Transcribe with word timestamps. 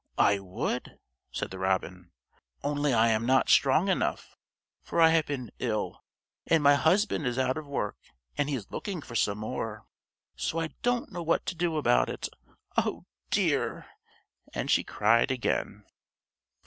"I 0.17 0.39
would," 0.39 0.97
said 1.31 1.51
the 1.51 1.59
robin, 1.59 2.09
"only 2.63 2.91
I 2.91 3.09
am 3.09 3.23
not 3.23 3.51
strong 3.51 3.87
enough, 3.87 4.35
for 4.81 4.99
I 4.99 5.09
have 5.09 5.27
been 5.27 5.51
ill, 5.59 6.01
and 6.47 6.63
my 6.63 6.73
husband 6.73 7.27
is 7.27 7.37
out 7.37 7.55
of 7.55 7.67
work 7.67 7.97
and 8.35 8.49
he 8.49 8.55
is 8.55 8.71
looking 8.71 9.03
for 9.03 9.13
some. 9.13 9.41
So 10.35 10.57
I 10.59 10.69
don't 10.81 11.11
know 11.11 11.21
what 11.21 11.45
to 11.45 11.53
do 11.55 11.77
about 11.77 12.09
it. 12.09 12.27
Oh, 12.75 13.05
dear!" 13.29 13.85
and 14.55 14.71
she 14.71 14.83
cried 14.83 15.29
again. 15.29 15.85